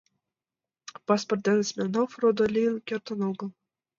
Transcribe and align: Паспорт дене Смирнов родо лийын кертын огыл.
Паспорт 1.07 1.41
дене 1.45 1.63
Смирнов 1.69 2.11
родо 2.21 2.45
лийын 2.55 2.75
кертын 2.87 3.19
огыл. 3.29 3.49